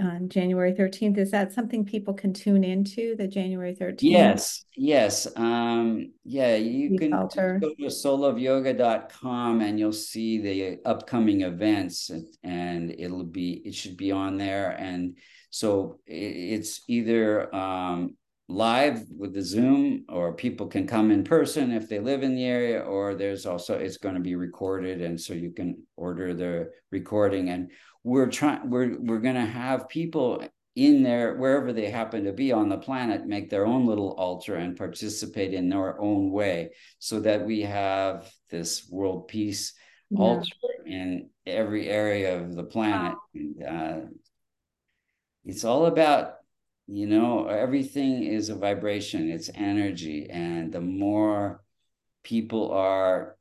[0.02, 1.18] on January 13th.
[1.18, 3.98] Is that something people can tune into the January 13th?
[4.02, 5.28] Yes, yes.
[5.36, 7.60] Um, yeah, you can altar.
[7.62, 12.12] go to soulofyoga.com and you'll see the upcoming events
[12.44, 14.72] and it'll be it should be on there.
[14.72, 15.18] And
[15.50, 18.16] so it's either um
[18.52, 22.44] live with the Zoom, or people can come in person if they live in the
[22.44, 26.70] area, or there's also it's going to be recorded, and so you can order the
[26.92, 27.50] recording.
[27.50, 27.72] And
[28.04, 30.44] we're trying we're we're going to have people
[30.76, 34.56] in there wherever they happen to be on the planet make their own little altar
[34.56, 39.74] and participate in their own way so that we have this world peace
[40.10, 40.20] yeah.
[40.20, 40.50] altar
[40.86, 43.16] in every area of the planet.
[43.34, 44.00] And, uh,
[45.44, 46.36] it's all about
[46.88, 49.30] you know everything is a vibration.
[49.30, 50.30] It's energy.
[50.30, 51.64] And the more
[52.24, 53.38] people are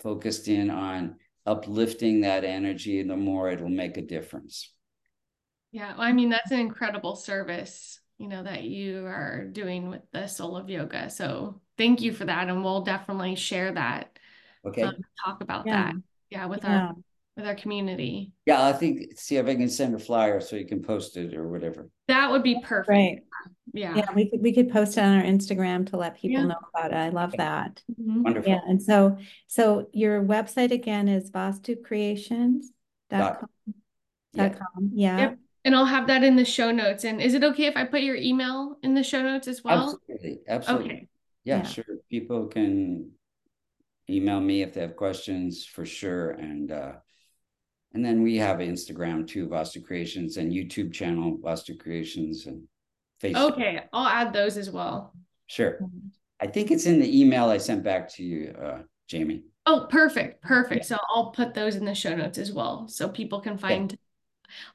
[0.00, 1.16] focused in on
[1.46, 4.72] uplifting that energy the more it'll make a difference
[5.70, 10.26] yeah i mean that's an incredible service you know that you are doing with the
[10.26, 14.18] soul of yoga so thank you for that and we'll definitely share that
[14.66, 15.86] okay um, talk about yeah.
[15.86, 15.94] that
[16.30, 16.86] yeah with yeah.
[16.86, 16.94] our
[17.36, 18.32] with our community.
[18.46, 21.34] Yeah, I think see if I can send a flyer so you can post it
[21.34, 21.88] or whatever.
[22.08, 22.88] That would be perfect.
[22.88, 23.18] Right.
[23.74, 23.96] Yeah.
[23.96, 26.46] Yeah, we could we could post it on our Instagram to let people Yeah.
[26.46, 26.96] know about it.
[26.96, 27.82] I love that.
[28.00, 28.22] Mhm.
[28.22, 28.50] Wonderful.
[28.52, 29.16] Yeah, and so
[29.46, 32.60] so your website again is vastucreations.com.
[33.10, 33.50] Dot- Dot
[34.34, 34.48] Yeah.
[34.50, 34.90] com.
[34.94, 35.18] Yeah.
[35.18, 35.38] Yep.
[35.64, 37.04] And I'll have that in the show notes.
[37.04, 40.00] And is it okay if I put your email in the show notes as well?
[40.08, 40.40] Absolutely.
[40.48, 40.86] Absolutely.
[40.90, 41.08] Okay.
[41.44, 41.62] Yeah, Yeah.
[41.64, 41.84] sure.
[42.10, 43.12] People can
[44.10, 46.30] email me if they have questions for sure.
[46.30, 46.94] And uh
[47.94, 52.66] and then we have Instagram too, Vastu Creations, and YouTube channel, Vastu Creations, and
[53.22, 53.52] Facebook.
[53.52, 53.80] Okay.
[53.92, 55.14] I'll add those as well.
[55.46, 55.78] Sure.
[56.40, 59.44] I think it's in the email I sent back to you, uh, Jamie.
[59.64, 60.42] Oh, perfect.
[60.42, 60.84] Perfect.
[60.86, 63.96] So I'll put those in the show notes as well so people can find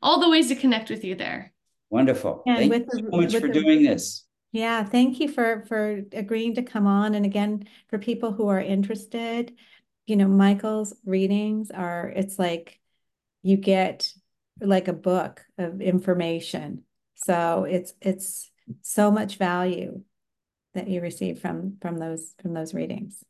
[0.02, 1.52] all the ways to connect with you there.
[1.90, 2.44] Wonderful.
[2.48, 4.24] And Thank with you the- so much for the- doing this.
[4.54, 7.16] Yeah, thank you for for agreeing to come on.
[7.16, 9.54] And again, for people who are interested,
[10.06, 12.80] you know, Michael's readings are it's like
[13.44, 14.12] you get
[14.62, 16.84] like a book of information.
[17.28, 18.50] So it's it's
[18.82, 20.02] so much value
[20.76, 23.22] that you receive from from those from those readings.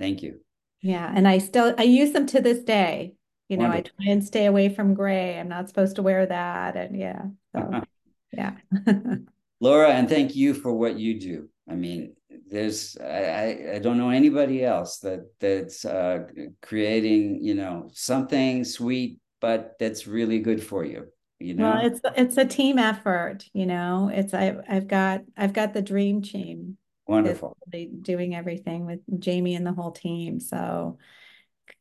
[0.00, 0.40] Thank you.
[0.80, 3.16] Yeah, and I still I use them to this day.
[3.50, 5.38] You know, I try and stay away from gray.
[5.38, 6.74] I'm not supposed to wear that.
[6.74, 7.22] And yeah,
[7.54, 7.82] so
[8.32, 8.56] yeah.
[9.60, 11.50] Laura, and thank you for what you do.
[11.68, 12.14] I mean,
[12.50, 16.20] there's I, I, I don't know anybody else that that's uh,
[16.62, 21.08] creating, you know, something sweet, but that's really good for you.
[21.44, 24.10] You know, Well, it's it's a team effort, you know.
[24.12, 27.56] It's I I've got I've got the dream team wonderful.
[27.72, 30.40] really doing everything with Jamie and the whole team.
[30.40, 30.98] So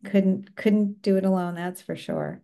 [0.05, 2.41] couldn't couldn't do it alone, that's for sure.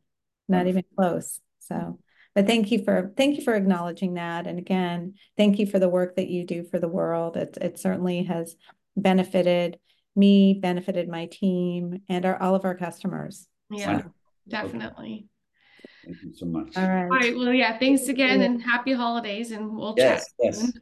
[0.48, 0.70] Not Wonderful.
[0.80, 1.40] even close.
[1.60, 2.00] So,
[2.36, 4.48] but thank you for thank you for acknowledging that.
[4.48, 7.36] And again, thank you for the work that you do for the world.
[7.38, 8.56] It it certainly has
[8.96, 9.78] benefited
[10.16, 13.48] me, benefited my team, and our all of our customers.
[13.70, 14.16] Yeah, Wonderful.
[14.48, 15.28] definitely.
[16.10, 16.76] Thank you so much.
[16.76, 17.03] All right.
[17.03, 17.38] All right.
[17.38, 20.34] Well, yeah, thanks again and happy holidays and we'll Yes, chat.
[20.39, 20.62] yes.
[20.62, 20.74] soon.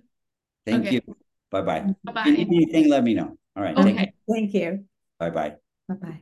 [0.66, 0.96] Thank Okay.
[1.06, 1.16] you.
[1.52, 1.94] Bye bye.
[2.06, 2.30] Bye-bye.
[2.30, 3.38] anything, let me know.
[3.56, 3.78] All right.
[3.78, 4.14] Okay.
[4.30, 4.86] Thank you.
[5.20, 5.56] Bye bye.
[5.90, 6.20] Bye bye.